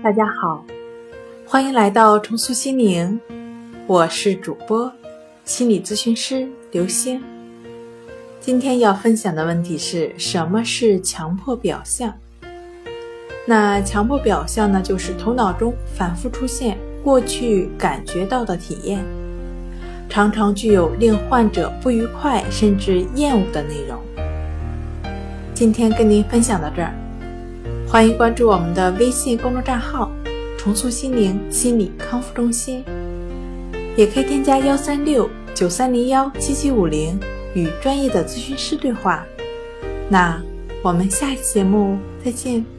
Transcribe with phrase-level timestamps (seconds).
[0.00, 0.64] 大家好，
[1.44, 3.20] 欢迎来到重塑心灵，
[3.88, 4.90] 我是主播
[5.44, 7.20] 心理咨询师刘星。
[8.38, 12.14] 今天要分享的问题是什么是强迫表象？
[13.44, 19.04] 那强迫表象呢，就是头脑中反复出现过去感觉到的体验，
[20.08, 23.98] 常常具有令患者不愉快甚至厌恶的内容。
[25.52, 26.94] 今天跟您分享到这儿。
[27.88, 30.10] 欢迎关注我们的微信公众账号
[30.58, 32.84] “重塑心灵心理康复中心”，
[33.96, 37.18] 也可以添加幺三六九三零幺七七五零
[37.54, 39.24] 与专业的咨询师对话。
[40.08, 40.40] 那
[40.82, 42.77] 我们下期节目再见。